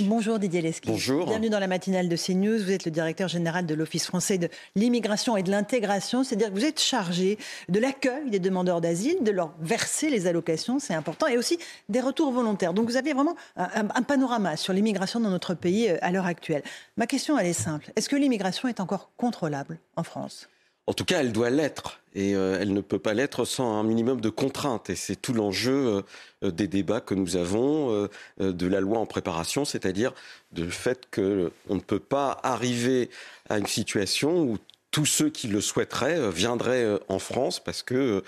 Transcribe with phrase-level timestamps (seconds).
[0.00, 0.90] Bonjour Didier Lesky.
[0.90, 1.24] Bonjour.
[1.24, 2.64] Bienvenue dans la matinale de CNews.
[2.64, 6.24] Vous êtes le directeur général de l'Office français de l'immigration et de l'intégration.
[6.24, 10.80] C'est-à-dire que vous êtes chargé de l'accueil des demandeurs d'asile, de leur verser les allocations,
[10.80, 12.74] c'est important, et aussi des retours volontaires.
[12.74, 16.26] Donc vous avez vraiment un, un panorama sur l'immigration dans notre pays euh, à l'heure
[16.26, 16.64] actuelle.
[16.96, 17.92] Ma question, elle est simple.
[17.94, 20.48] Est-ce que l'immigration est encore contrôlable en France?
[20.88, 22.00] En tout cas, elle doit l'être.
[22.14, 24.88] Et euh, elle ne peut pas l'être sans un minimum de contraintes.
[24.88, 26.02] Et c'est tout l'enjeu
[26.42, 27.92] euh, des débats que nous avons,
[28.40, 30.14] euh, de la loi en préparation, c'est-à-dire
[30.52, 33.10] du fait qu'on ne peut pas arriver
[33.50, 34.56] à une situation où
[34.90, 38.22] tous ceux qui le souhaiteraient viendraient en France parce qu'ils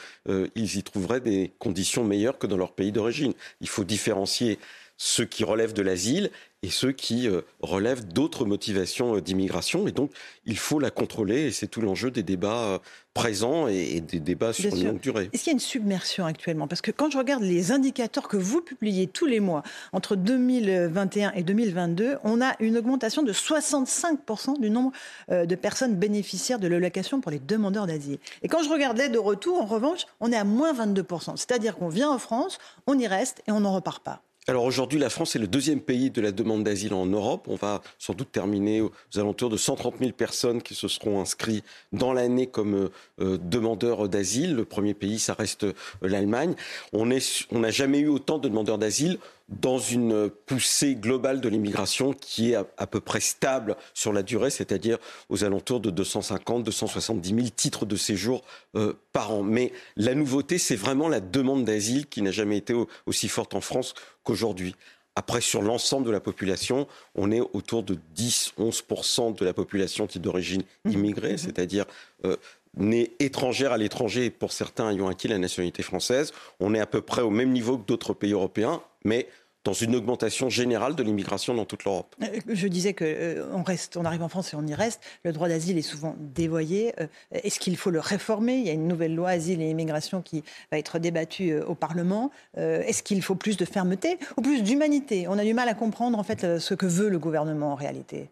[0.55, 3.33] y trouveraient des conditions meilleures que dans leur pays d'origine.
[3.63, 4.59] Il faut différencier
[4.99, 6.31] ceux qui relèvent de l'asile
[6.63, 9.89] et ceux qui euh, relèvent d'autres motivations euh, d'immigration.
[9.89, 10.11] Et donc,
[10.45, 12.79] il faut la contrôler, et c'est tout l'enjeu des débats euh,
[13.15, 15.31] présents et, des débats sur une longue durée.
[15.33, 16.69] Est-ce qu'il y a une submersion actuellement?
[16.69, 21.33] Parce que quand je regarde les indicateurs que vous publiez tous les mois, entre 2021
[21.33, 24.93] et 2022, on a une augmentation de 65% du nombre
[25.29, 28.19] de personnes bénéficiaires de l'allocation pour les demandeurs d'asile.
[28.43, 31.37] Et quand je regarde l'aide au retour, en revanche, on est à moins 22%.
[31.37, 34.23] C'est-à-dire qu'on vient en France, on y reste et on n'en repart pas.
[34.49, 37.47] Alors aujourd'hui, la France est le deuxième pays de la demande d'asile en Europe.
[37.49, 41.65] On va sans doute terminer aux alentours de 130 000 personnes qui se seront inscrites
[41.93, 42.89] dans l'année comme
[43.21, 44.57] euh, demandeurs d'asile.
[44.57, 46.55] Le premier pays, ça reste euh, l'Allemagne.
[46.93, 49.19] On n'a jamais eu autant de demandeurs d'asile
[49.51, 54.51] dans une poussée globale de l'immigration qui est à, peu près stable sur la durée,
[54.51, 54.99] c'est-à-dire
[55.29, 58.43] aux alentours de 250, 270 000 titres de séjour
[58.77, 59.43] euh, par an.
[59.43, 62.75] Mais la nouveauté, c'est vraiment la demande d'asile qui n'a jamais été
[63.07, 64.77] aussi forte en France qu'aujourd'hui.
[65.17, 66.87] Après, sur l'ensemble de la population,
[67.17, 70.91] on est autour de 10-11% de la population qui est d'origine mmh.
[70.93, 71.39] immigrée, mmh.
[71.39, 71.85] c'est-à-dire
[72.25, 72.37] euh,
[72.77, 76.33] née étrangère à l'étranger et pour certains ayant acquis la nationalité française.
[76.61, 79.29] On est à peu près au même niveau que d'autres pays européens, mais
[79.65, 82.15] dans une augmentation générale de l'immigration dans toute l'Europe.
[82.23, 85.01] Euh, je disais qu'on euh, reste, on arrive en France et on y reste.
[85.25, 86.95] Le droit d'asile est souvent dévoyé.
[87.01, 88.55] Euh, est-ce qu'il faut le réformer?
[88.55, 92.31] Il y a une nouvelle loi asile et immigration qui va être débattue au Parlement.
[92.57, 95.27] Est-ce qu'il faut plus de fermeté ou plus d'humanité?
[95.29, 98.29] On a du mal à comprendre en fait ce que veut le gouvernement en réalité.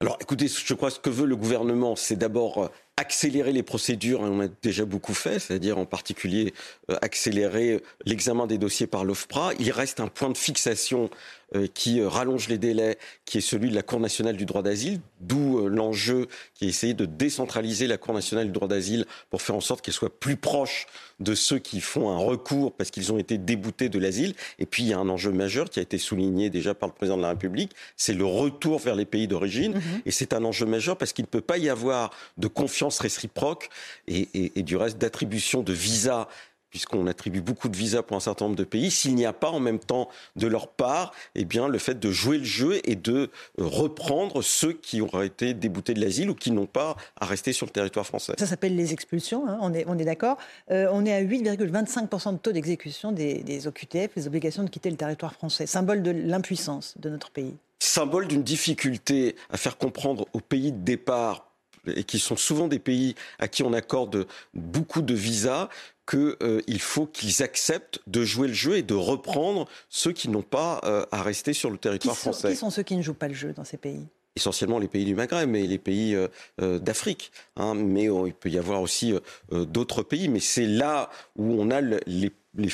[0.00, 4.20] Alors écoutez, je crois que ce que veut le gouvernement, c'est d'abord accélérer les procédures,
[4.20, 6.52] on a déjà beaucoup fait, c'est-à-dire en particulier
[6.90, 9.52] euh, accélérer l'examen des dossiers par l'OFPRA.
[9.58, 11.08] Il reste un point de fixation
[11.74, 15.00] qui euh, rallonge les délais, qui est celui de la Cour nationale du droit d'asile,
[15.20, 19.56] d'où l'enjeu qui est essayer de décentraliser la Cour nationale du droit d'asile pour faire
[19.56, 20.86] en sorte qu'elle soit plus proche
[21.20, 24.34] de ceux qui font un recours parce qu'ils ont été déboutés de l'asile.
[24.58, 26.94] Et puis il y a un enjeu majeur qui a été souligné déjà par le
[26.94, 29.74] président de la République, c'est le retour vers les pays d'origine.
[29.74, 30.02] Mm-hmm.
[30.06, 33.70] Et c'est un enjeu majeur parce qu'il ne peut pas y avoir de confiance réciproque
[34.08, 36.28] et, du reste d'attribution de visas
[36.72, 39.50] puisqu'on attribue beaucoup de visas pour un certain nombre de pays, s'il n'y a pas
[39.50, 42.96] en même temps de leur part eh bien, le fait de jouer le jeu et
[42.96, 43.28] de euh,
[43.58, 47.66] reprendre ceux qui auraient été déboutés de l'asile ou qui n'ont pas à rester sur
[47.66, 48.32] le territoire français.
[48.38, 50.38] Ça s'appelle les expulsions, hein, on est, on est d'accord.
[50.70, 54.90] Euh, on est à 8,25% de taux d'exécution des, des OQTF, les obligations de quitter
[54.90, 57.54] le territoire français, symbole de l'impuissance de notre pays.
[57.80, 61.52] Symbole d'une difficulté à faire comprendre aux pays de départ
[61.86, 65.68] et qui sont souvent des pays à qui on accorde beaucoup de visas,
[66.12, 70.42] qu'il euh, faut qu'ils acceptent de jouer le jeu et de reprendre ceux qui n'ont
[70.42, 72.50] pas euh, à rester sur le territoire français.
[72.50, 74.06] Qui sont ceux qui ne jouent pas le jeu dans ces pays?
[74.36, 77.32] Essentiellement les pays du Maghreb et les pays euh, d'Afrique.
[77.56, 77.74] Hein.
[77.74, 79.14] mais il peut y avoir aussi
[79.50, 80.28] d'autres pays.
[80.28, 82.70] Mais c'est là où on a les, les,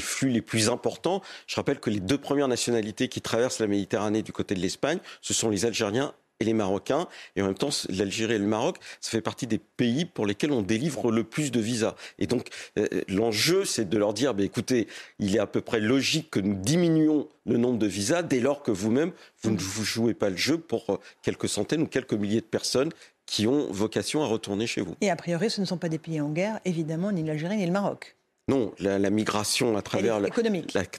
[0.00, 1.22] flux les plus importants.
[1.46, 4.98] Je rappelle que les deux premières nationalités qui traversent la Méditerranée du côté de l'Espagne,
[5.20, 7.08] ce sont les Algériens et les Marocains.
[7.34, 10.52] Et en même temps, l'Algérie et le Maroc, ça fait partie des pays pour lesquels
[10.52, 11.94] on délivre le plus de visas.
[12.18, 12.48] Et donc,
[12.78, 14.88] euh, l'enjeu, c'est de leur dire, bah, écoutez,
[15.18, 18.62] il est à peu près logique que nous diminuions le nombre de visas dès lors
[18.62, 19.12] que vous-même,
[19.42, 22.46] vous ne vous jouez pas le jeu pour euh, quelques centaines ou quelques milliers de
[22.46, 22.90] personnes
[23.26, 24.94] qui ont vocation à retourner chez vous.
[25.00, 27.66] Et a priori, ce ne sont pas des pays en guerre, évidemment, ni l'Algérie ni
[27.66, 28.16] le Maroc.
[28.48, 30.28] Non, la, migration à travers, la,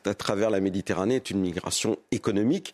[0.05, 2.73] à travers la Méditerranée est une migration économique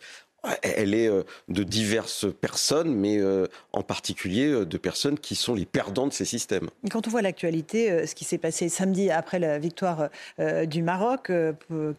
[0.62, 5.54] elle est euh, de diverses personnes, mais euh, en particulier euh, de personnes qui sont
[5.54, 6.68] les perdants de ces systèmes.
[6.90, 10.08] Quand on voit l'actualité, ce qui s'est passé samedi après la victoire
[10.66, 11.30] du Maroc,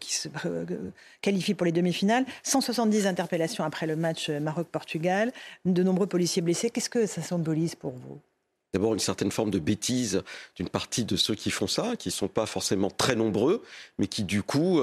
[0.00, 0.28] qui se
[1.20, 5.32] qualifie pour les demi-finales, 170 interpellations après le match Maroc-Portugal,
[5.64, 8.20] de nombreux policiers blessés, qu'est-ce que ça symbolise pour vous?
[8.76, 10.22] D'abord une certaine forme de bêtise
[10.54, 13.62] d'une partie de ceux qui font ça, qui ne sont pas forcément très nombreux,
[13.98, 14.82] mais qui du coup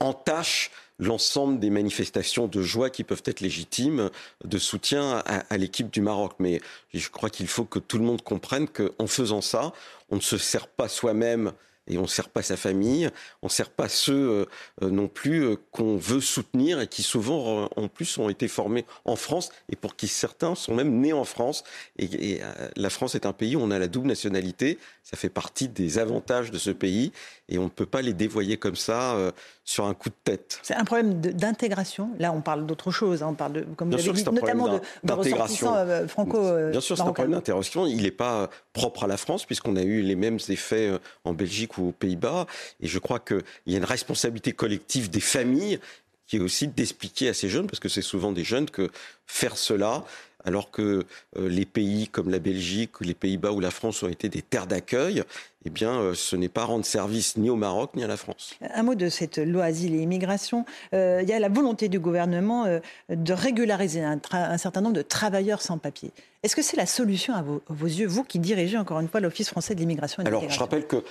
[0.00, 4.10] entachent l'ensemble des manifestations de joie qui peuvent être légitimes
[4.44, 6.34] de soutien à, l'équipe du Maroc.
[6.40, 6.60] Mais
[6.92, 9.72] je crois qu'il faut que tout le monde comprenne qu'en faisant ça,
[10.10, 11.52] on ne se sert pas soi-même
[11.88, 13.10] et on ne sert pas sa famille,
[13.42, 14.46] on ne sert pas ceux
[14.82, 18.84] euh, non plus euh, qu'on veut soutenir et qui souvent en plus ont été formés
[19.04, 21.64] en France et pour qui certains sont même nés en France.
[21.98, 25.28] Et, euh, la France est un pays où on a la double nationalité, ça fait
[25.28, 27.12] partie des avantages de ce pays
[27.48, 29.16] et on ne peut pas les dévoyer comme ça
[29.64, 30.58] sur un coup de tête.
[30.62, 32.10] C'est un problème d'intégration.
[32.18, 33.22] Là, on parle d'autre chose.
[33.22, 33.28] Hein.
[33.30, 36.40] On parle de, comme vous l'avez dit, notamment de, de franco.
[36.70, 37.86] Bien sûr, c'est un problème d'intégration.
[37.86, 40.92] Il n'est pas propre à la France puisqu'on a eu les mêmes effets
[41.24, 42.46] en Belgique ou aux Pays-Bas.
[42.80, 45.78] Et je crois qu'il y a une responsabilité collective des familles
[46.26, 48.88] qui est aussi d'expliquer à ces jeunes, parce que c'est souvent des jeunes, que
[49.26, 50.04] faire cela,
[50.44, 51.04] alors que
[51.36, 54.66] euh, les pays comme la Belgique, les Pays-Bas ou la France ont été des terres
[54.66, 55.22] d'accueil,
[55.64, 58.54] eh bien, euh, ce n'est pas rendre service ni au Maroc ni à la France.
[58.74, 60.64] Un mot de cette loi asile et immigration.
[60.94, 62.66] Euh, il y a la volonté du gouvernement
[63.08, 66.10] de régulariser un, certain nombre de travailleurs sans papier.
[66.42, 69.20] Est-ce que c'est la solution à vos, vos, yeux, vous qui dirigez encore une fois
[69.20, 71.04] l'Office français de l'immigration et de Alors, je rappelle que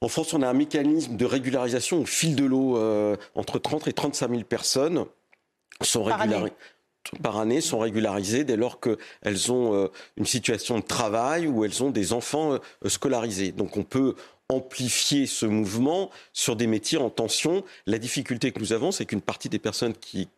[0.00, 2.76] en France, on a un mécanisme de régularisation au fil de l'eau.
[2.76, 5.06] Euh, entre 30 et 35 000 personnes
[5.82, 6.52] sont régularisées
[7.22, 11.82] par année sont régularisées dès lors qu'elles ont euh, une situation de travail ou elles
[11.82, 13.52] ont des enfants euh, scolarisés.
[13.52, 14.14] Donc on peut
[14.48, 17.64] amplifier ce mouvement sur des métiers en tension.
[17.86, 20.28] La difficulté que nous avons, c'est qu'une partie des personnes qui,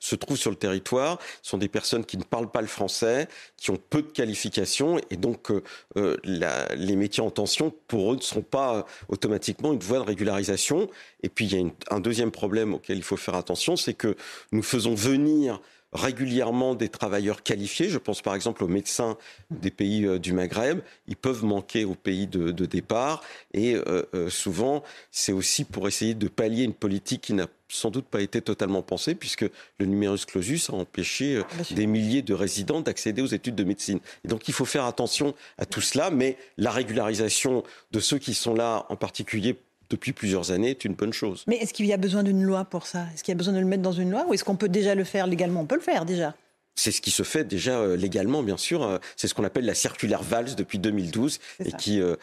[0.00, 3.70] se trouvent sur le territoire sont des personnes qui ne parlent pas le français, qui
[3.70, 5.62] ont peu de qualifications, et donc euh,
[5.96, 10.88] euh, les métiers en tension, pour eux, ne sont pas automatiquement une voie de régularisation.
[11.22, 14.16] Et puis, il y a un deuxième problème auquel il faut faire attention, c'est que
[14.50, 15.60] nous faisons venir
[15.92, 17.88] régulièrement des travailleurs qualifiés.
[17.88, 19.16] Je pense par exemple aux médecins
[19.50, 20.80] des pays euh, du Maghreb.
[21.06, 23.22] Ils peuvent manquer au pays de, départ.
[23.52, 27.90] Et euh, euh, souvent, c'est aussi pour essayer de pallier une politique qui n'a sans
[27.90, 29.46] doute pas été totalement pensée, puisque
[29.78, 33.98] le numerus clausus a empêché des milliers de résidents d'accéder aux études de médecine.
[34.24, 38.34] Et donc il faut faire attention à tout cela, mais la régularisation de ceux qui
[38.34, 39.56] sont là, en particulier
[39.92, 41.44] depuis plusieurs années est une bonne chose.
[41.46, 43.06] Mais est-ce qu'il y a besoin d'une loi pour ça?
[43.14, 44.24] Est-ce qu'il y a besoin de le mettre dans une loi?
[44.28, 45.60] Ou est-ce qu'on peut déjà le faire légalement?
[45.60, 46.34] On peut le faire déjà.
[46.74, 48.82] C'est ce qui se fait déjà euh, légalement, bien sûr.
[48.82, 52.16] Euh, c'est ce qu'on appelle la circulaire VALS depuis 2012 et qui euh,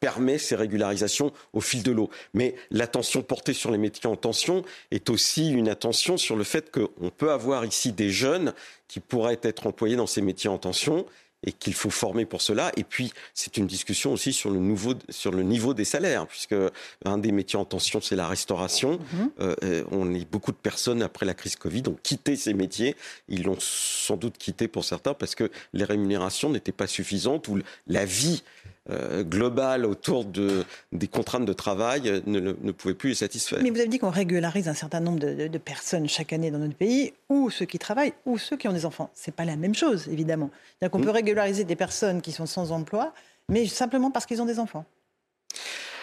[0.00, 2.08] permet ces régularisations au fil de l'eau.
[2.32, 6.70] Mais l'attention portée sur les métiers en tension est aussi une attention sur le fait
[6.70, 8.54] qu'on peut avoir ici des jeunes
[8.88, 11.04] qui pourraient être employés dans ces métiers en tension
[11.44, 12.72] et qu'il faut former pour cela.
[12.76, 16.54] Et puis, c'est une discussion aussi sur le, nouveau, sur le niveau des salaires, puisque
[17.04, 18.98] un des métiers en tension, c'est la restauration.
[19.12, 19.30] Mhm.
[19.40, 22.96] Euh, euh, on est beaucoup de personnes, après la crise Covid, ont quitté ces métiers.
[23.28, 27.58] Ils l'ont sans doute quitté pour certains parce que les rémunérations n'étaient pas suffisantes ou
[27.86, 28.42] la vie
[28.90, 33.60] euh, globale autour de, des contraintes de travail ne, ne, pouvait plus les satisfaire.
[33.62, 36.74] Mais vous avez dit qu'on régularise un certain nombre de, personnes chaque année dans notre
[36.74, 39.08] pays, ou ceux qui travaillent, ou ceux qui ont des enfants.
[39.14, 40.50] C'est pas la même chose, évidemment.
[40.80, 41.04] cest qu'on mm.
[41.04, 41.10] peut
[41.64, 43.12] des personnes qui sont sans emploi,
[43.48, 44.84] mais simplement parce qu'ils ont des enfants.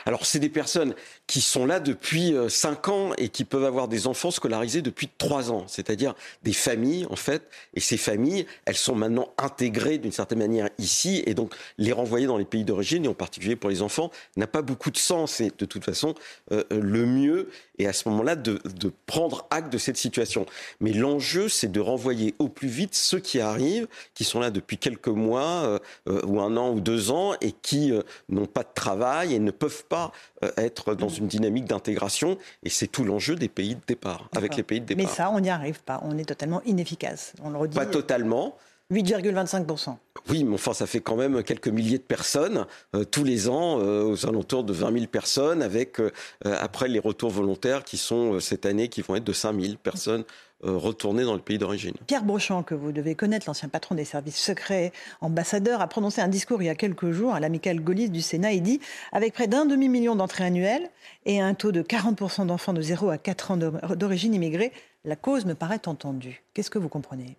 [0.06, 0.94] Alors, c'est des personnes
[1.28, 5.10] qui sont là depuis 5 euh, ans et qui peuvent avoir des enfants scolarisés depuis
[5.18, 7.44] 3 ans, c'est-à-dire des familles, en fait.
[7.74, 11.24] Et ces familles, elles sont maintenant intégrées d'une certaine manière ici.
[11.26, 14.48] Et donc, les renvoyer dans les pays d'origine, et en particulier pour les enfants, n'a
[14.48, 15.42] pas beaucoup de sens.
[15.42, 16.16] Et de toute façon,
[16.52, 18.60] euh, euh, le mieux est à ce moment-là de,
[19.06, 20.46] prendre acte de cette situation.
[20.80, 24.78] Mais l'enjeu, c'est de renvoyer au plus vite ceux qui arrivent, qui sont là depuis
[24.78, 27.94] quelques mois, ou un an ou deux ans, et qui
[28.28, 30.12] n'ont pas de travail et ne peuvent pas
[30.44, 32.38] euh, être dans une dynamique d'intégration.
[32.64, 35.04] Et c'est tout l'enjeu des pays de départ, avec les pays de départ.
[35.04, 36.00] Mais ça, on n'y arrive pas.
[36.04, 37.34] On est totalement inefficace.
[37.44, 37.76] On le redit.
[37.76, 38.56] Pas totalement.
[38.92, 39.98] 8,25%.
[40.30, 42.66] Oui, mais enfin, ça fait quand même quelques milliers de personnes
[42.96, 46.02] euh, tous les ans, euh, aux alentours de 20 000 personnes, avec
[46.44, 50.24] après les retours volontaires qui sont cette année, qui vont être de 5 000 personnes
[50.62, 51.94] retourner dans le pays d'origine.
[52.08, 56.28] Pierre Brochant, que vous devez connaître, l'ancien patron des services secrets, ambassadeur, a prononcé un
[56.28, 58.54] discours il y a quelques jours à l'amicale gaulliste du Sénat.
[58.54, 58.80] Il dit
[59.12, 60.90] Avec près d'un demi-million d'entrées annuelles
[61.26, 64.72] et un taux de 40% d'enfants de 0 à 4 ans d'origine immigrée,
[65.06, 66.44] la cause me paraît entendue.
[66.54, 67.38] Qu'est-ce que vous comprenez?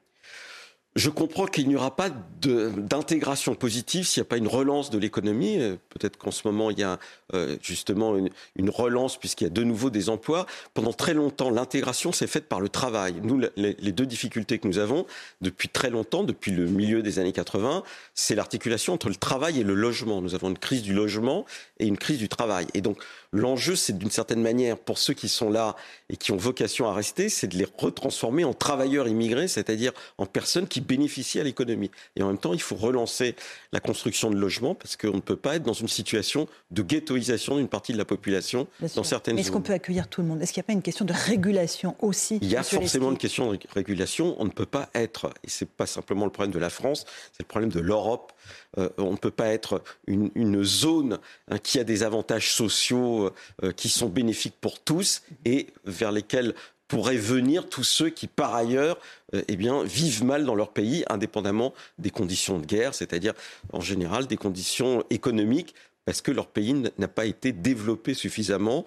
[0.97, 4.99] Je comprends qu'il n'y aura pas d'intégration positive s'il n'y a pas une relance de
[4.99, 5.56] l'économie.
[5.61, 6.99] Euh, peut-être qu'en ce moment, il y a
[7.32, 10.47] euh, justement une, relance puisqu'il y a de nouveau des emplois.
[10.75, 13.14] Pendant très longtemps, l'intégration s'est faite par le travail.
[13.23, 15.06] Nous, les, deux difficultés que nous avons
[15.40, 19.64] depuis très longtemps, depuis le milieu des années 80, c'est l'articulation entre le travail et
[19.64, 20.20] le logement.
[20.20, 21.47] Nous avons une crise du logement
[21.78, 22.66] et une crise du travail.
[22.75, 22.99] Et donc,
[23.32, 25.76] l'enjeu, c'est d'une certaine manière, pour ceux qui sont là
[26.09, 30.26] et qui ont vocation à rester, c'est de les retransformer en travailleurs immigrés, c'est-à-dire en
[30.26, 31.90] personnes qui bénéficient à l'économie.
[32.16, 33.34] Et en même temps, il faut relancer
[33.72, 37.56] la construction de logements parce qu'on ne peut pas être dans une situation de ghettoisation
[37.56, 40.42] d'une partie de la population dans certaines Mais est-ce qu'on peut accueillir tout le monde?
[40.42, 43.18] Est-ce qu'il n'y a pas une question de régulation aussi Il y a forcément une
[43.18, 44.37] question de régulation.
[44.38, 47.04] On ne peut pas être, et ce n'est pas simplement le problème de la France,
[47.32, 48.32] c'est le problème de l'Europe.
[48.78, 51.18] Euh, on ne peut pas être une, zone
[51.50, 53.32] hein, qui a des avantages sociaux
[53.62, 56.54] euh, qui sont bénéfiques pour tous et vers lesquels
[56.90, 58.99] pourraient venir tous ceux qui, par ailleurs,
[59.35, 63.32] euh, eh bien, vivent mal dans leur pays, indépendamment des conditions de guerre, c'est-à-dire
[63.73, 68.85] en général des conditions économiques, parce que leur pays n'a pas été développé suffisamment.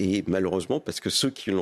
[0.00, 1.52] Et, malheureusement, parce que ceux qui,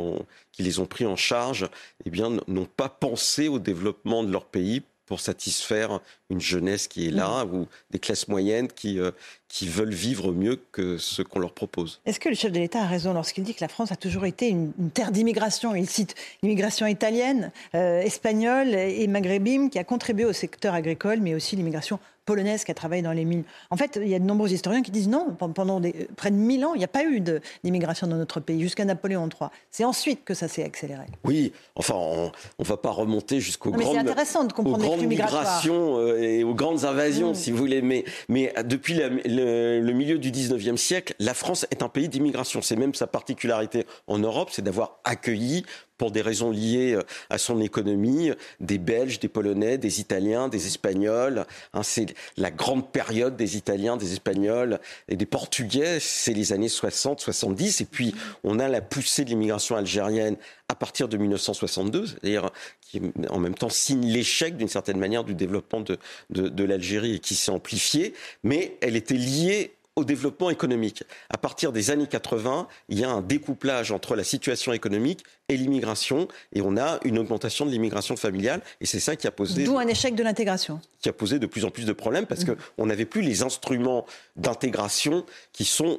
[0.52, 1.68] qui les ont pris en charge
[2.06, 7.08] eh bien, n'ont pas pensé au développement de leur pays pour satisfaire une jeunesse qui
[7.08, 7.54] est là mm.
[7.54, 9.10] ou des classes moyennes qui, euh,
[9.48, 12.00] qui veulent vivre mieux que ce qu'on leur propose.
[12.06, 14.26] Est-ce que le chef de l'État a raison lorsqu'il dit que la France a toujours
[14.26, 15.74] été une, terre d'immigration?
[15.74, 21.34] Il cite l'immigration italienne, euh, espagnole et maghrébine qui a contribué au secteur agricole, mais
[21.34, 23.44] aussi l'immigration polonaise qui a travaillé dans les mines.
[23.70, 26.36] En fait, il y a de nombreux historiens qui disent non, pendant des, près de
[26.36, 27.22] 1000 ans, il n'y a pas eu
[27.64, 29.48] d'immigration dans notre pays, jusqu'à Napoléon III.
[29.70, 31.06] C'est ensuite que ça s'est accéléré.
[31.24, 35.96] Oui, enfin, on ne va pas remonter jusqu'aux grandes, intéressant de comprendre aux grandes migrations
[35.96, 37.34] euh, et aux grandes invasions, mm.
[37.34, 37.82] si vous voulez.
[37.82, 42.62] Mais, mais depuis le, le, milieu du 19e siècle, la France est un pays d'immigration.
[42.62, 45.64] C'est même sa particularité en Europe, c'est d'avoir accueilli
[45.98, 50.66] pour des raisons liées euh, à son économie, des Belges, des Polonais, des Italiens, des
[50.66, 51.44] Espagnols.
[51.74, 56.68] Hein, c'est la grande période des Italiens, des Espagnols et des Portugais, c'est les années
[56.68, 57.80] 60, 70.
[57.80, 58.14] Et puis,
[58.44, 60.36] on a la poussée de l'immigration algérienne
[60.68, 62.50] à partir de 1962, c'est-à-dire
[62.80, 65.98] qui en même temps signe l'échec d'une certaine manière du développement de,
[66.30, 71.02] de, de l'Algérie et qui s'est amplifié, mais elle était liée au développement économique.
[71.28, 75.56] À partir des années 80, il y a un découplage entre la situation économique et
[75.56, 79.64] l'immigration, et on a une augmentation de l'immigration familiale, et c'est ça qui a posé...
[79.64, 80.80] D'où un échec de l'intégration.
[81.00, 82.54] Qui a posé de plus en plus de problèmes, parce mmh.
[82.76, 85.98] qu'on n'avait plus les instruments d'intégration qui sont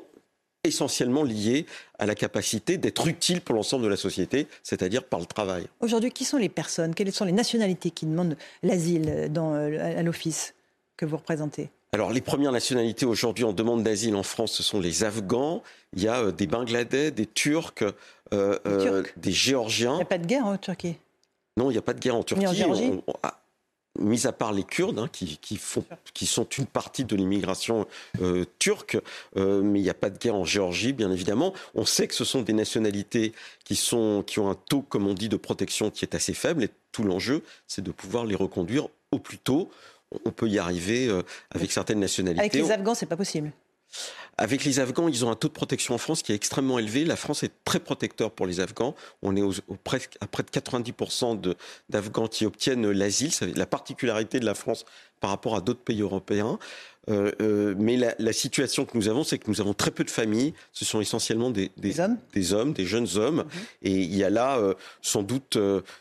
[0.63, 1.65] essentiellement liés
[1.99, 5.67] à la capacité d'être utile pour l'ensemble de la société, c'est-à-dire par le travail.
[5.81, 10.53] Aujourd'hui, qui sont les personnes, quelles sont les nationalités qui demandent l'asile à l'office
[10.95, 11.69] que vous représentez?
[11.91, 15.63] Alors, les premières nationalités aujourd'hui en demande d'asile en France, ce sont les Afghans.
[15.95, 19.93] Il y a euh, des Bangladais, des Turcs, euh, euh, des Géorgiens.
[19.93, 20.97] Il n'y a pas de guerre en Turquie?
[21.57, 22.45] Non, il n'y a pas de guerre en Turquie.
[23.23, 23.39] Ah,
[23.97, 27.87] mis à part les Kurdes, hein, qui, font, qui, sont une partie de l'immigration
[28.59, 28.97] turque,
[29.35, 31.53] mais il n'y a pas de guerre en Géorgie, bien évidemment.
[31.73, 33.33] On sait que ce sont des nationalités
[33.65, 36.63] qui, sont, qui ont un taux, comme on dit, de protection qui est assez faible,
[36.63, 39.69] et tout l'enjeu, c'est de pouvoir les reconduire au plus tôt
[40.25, 42.41] on peut y arriver euh, avec certaines nationalités.
[42.41, 43.51] Avec les Afghans, c'est pas possible.
[44.37, 47.03] Avec les Afghans, ils ont un taux de protection en France qui est extrêmement élevé.
[47.03, 48.95] La France est très protecteur pour les Afghans.
[49.21, 49.41] On est
[50.21, 51.55] à près de 90%
[51.89, 53.33] d'Afghans qui obtiennent l'asile.
[53.33, 54.85] C'est la particularité de la France
[55.19, 56.57] par rapport à d'autres pays européens.
[57.09, 60.11] Euh, euh, mais la, situation que nous avons, c'est que nous avons très peu de
[60.11, 60.53] familles.
[60.71, 62.17] Ce sont essentiellement des, des, hommes?
[62.33, 63.37] des hommes, des jeunes hommes.
[63.37, 63.61] Mhm.
[63.81, 64.61] Et il y a là
[65.01, 65.57] sans doute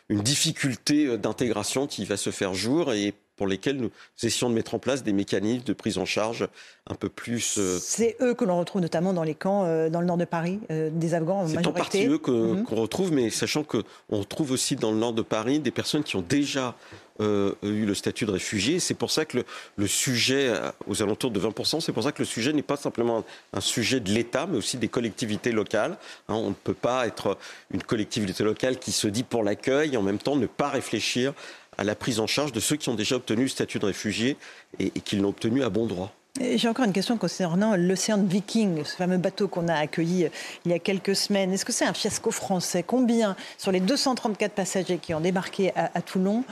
[0.08, 2.92] une difficulté d'intégration qui va se faire jour.
[2.92, 3.90] Et pour lesquels nous
[4.22, 6.46] essayons de mettre en place des mécanismes de prise en charge
[6.88, 7.56] un peu plus.
[7.58, 10.24] Euh, c'est eux que l'on retrouve notamment dans les camps euh, dans le nord de
[10.24, 12.64] Paris, euh, des Afghans en C'est en partie eux mhm.
[12.64, 16.16] qu'on retrouve, mais sachant qu'on retrouve aussi dans le nord de Paris des personnes qui
[16.16, 16.74] ont déjà
[17.20, 18.78] eu le statut de réfugié.
[18.78, 19.42] C'est pour ça que
[19.76, 20.52] le, sujet,
[20.86, 23.98] aux alentours de 20%, c'est pour ça que le sujet n'est pas simplement un, sujet
[23.98, 25.98] de l'État, mais aussi des collectivités locales.
[26.28, 27.36] Hein, on ne peut pas être
[27.72, 31.34] une collectivité locale qui se dit pour l'accueil et en même temps ne pas réfléchir
[31.78, 34.36] à la prise en charge de ceux qui ont déjà obtenu le statut de réfugié
[34.78, 36.12] et, qui l'ont obtenu à bon droit.
[36.40, 40.28] J'ai encore une question concernant l'Océan Viking, ce fameux bateau qu'on a accueilli euh,
[40.64, 41.52] il y a quelques semaines.
[41.52, 42.84] Est-ce que c'est un fiasco français?
[42.86, 46.44] Combien, sur les 234 passagers qui ont débarqué à, Toulon,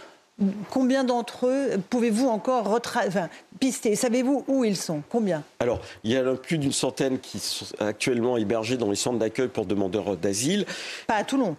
[0.70, 3.28] combien d'entre eux pouvez-vous encore enfin,
[3.60, 3.94] pister?
[3.94, 5.02] Savez-vous où ils sont?
[5.08, 5.44] Combien?
[5.60, 9.48] Alors, il y a plus d'une centaine qui sont actuellement hébergés dans les centres d'accueil
[9.48, 10.66] pour demandeurs d'asile.
[11.06, 11.56] Pas à Toulon?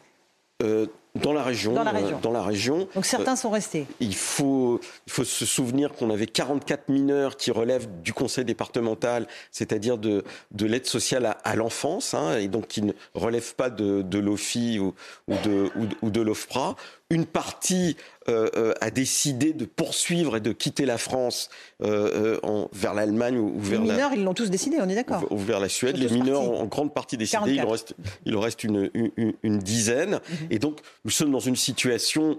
[0.63, 0.87] Euh,
[1.21, 1.73] Dans la région.
[1.73, 2.19] Dans la région.
[2.21, 2.87] dans la région.
[2.95, 3.85] Donc certains sont restés.
[3.99, 9.27] Il faut, il faut se souvenir qu'on avait 44 mineurs qui relèvent du conseil départemental,
[9.51, 14.01] c'est-à-dire de, de l'aide sociale à, l'enfance, hein, et donc qui ne relèvent pas de,
[14.01, 14.93] de l'OFI ou,
[15.27, 15.71] ou, de,
[16.01, 16.75] ou, de l'OFPRA.
[17.09, 17.95] Une partie
[18.29, 21.49] euh, euh, a décidé de poursuivre et de quitter la France
[21.81, 24.95] euh, en, vers l'Allemagne ou, vers Les mineurs, la, ils l'ont tous décidé, on est
[24.95, 25.25] d'accord.
[25.31, 25.95] Ou, vers la Suède.
[25.95, 27.53] Les mineurs ont en grande partie décidé.
[27.53, 27.95] Il en reste,
[28.25, 30.19] il en reste une, une, une dizaine.
[30.29, 30.47] Mhm.
[30.51, 32.35] Et donc, nous sommes dans une situation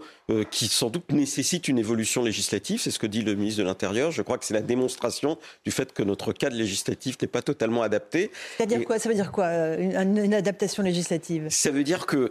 [0.50, 2.82] qui sans doute nécessite une évolution législative.
[2.82, 4.10] C'est ce que dit le ministre de l'Intérieur.
[4.10, 7.80] Je crois que c'est la démonstration du fait que notre cadre législatif n'est pas totalement
[7.80, 8.30] adapté.
[8.58, 8.98] C'est-à-dire quoi?
[8.98, 9.48] Ça veut dire quoi
[9.78, 11.46] une, une, adaptation législative?
[11.48, 12.30] Ça veut dire que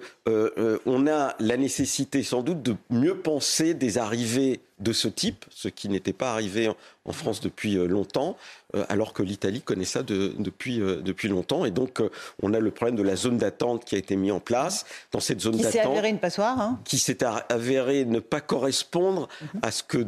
[0.85, 5.69] on a la nécessité sans doute de mieux penser des arrivées de ce type, ce
[5.69, 6.69] qui n'était pas arrivé
[7.05, 8.37] en France depuis euh, longtemps,
[8.75, 11.65] euh, alors que l'Italie connaît ça depuis, euh, depuis longtemps.
[11.65, 12.01] Et donc,
[12.43, 14.85] on a le problème de la zone d'attente qui a été mis en place.
[15.11, 15.71] Dans cette zone d'attente.
[15.71, 16.59] Qui s'est avérée une passoire.
[16.59, 19.61] Hein qui s'est avérée ne pas correspondre mhm.
[19.63, 20.05] à ce que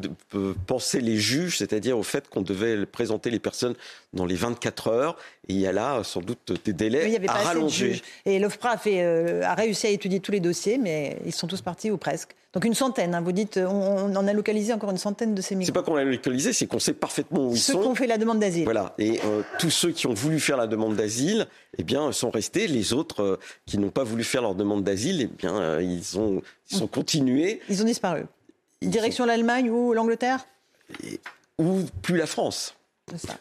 [0.67, 3.75] pensaient les juges, c'est-à-dire au fait qu'on devait présenter les personnes
[4.13, 5.17] dans les 24 heures.
[5.47, 8.01] Et il y a là, sans doute, des délais il y avait à rallonger.
[8.25, 11.89] Et l'OFPRA a, a réussi à étudier tous les dossiers, mais ils sont tous partis
[11.89, 12.35] ou presque.
[12.53, 15.53] Donc une centaine, hein, vous dites, on, en a localisé encore une centaine de ces
[15.53, 15.67] migrants.
[15.67, 17.73] C'est pas qu'on a localisé, c'est qu'on sait parfaitement où ils sont.
[17.73, 18.63] Ceux qui ont fait la demande d'asile.
[18.63, 22.31] Voilà, et euh, tous ceux qui ont voulu faire la demande d'asile, eh bien, sont
[22.31, 22.65] restés.
[22.65, 26.17] Les autres euh, qui n'ont pas voulu faire leur demande d'asile, eh bien, euh, ils
[26.17, 26.41] ont,
[26.71, 27.61] ils sont continués.
[27.69, 28.23] Ils ont disparu.
[28.81, 30.47] Direction l'Allemagne ou l'Angleterre?
[31.59, 32.73] Ou plus la France.
[33.15, 33.37] Ça.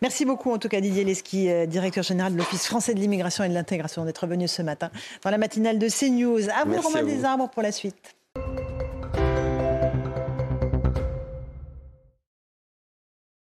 [0.00, 3.48] Merci beaucoup en tout cas Didier Leski, directeur général de l'Office français de l'immigration et
[3.48, 4.90] de l'intégration, d'être venu ce matin
[5.24, 6.48] dans la matinale de CNews.
[6.50, 8.16] À vous Romain Desarbres pour la suite.